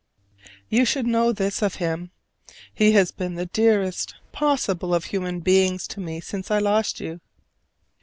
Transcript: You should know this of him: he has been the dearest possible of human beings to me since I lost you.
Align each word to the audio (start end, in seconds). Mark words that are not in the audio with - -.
You 0.67 0.83
should 0.83 1.05
know 1.05 1.31
this 1.31 1.61
of 1.61 1.75
him: 1.75 2.09
he 2.73 2.93
has 2.93 3.11
been 3.11 3.35
the 3.35 3.45
dearest 3.45 4.15
possible 4.31 4.95
of 4.95 5.05
human 5.05 5.41
beings 5.41 5.87
to 5.89 5.99
me 5.99 6.19
since 6.21 6.49
I 6.49 6.57
lost 6.57 6.99
you. 6.99 7.21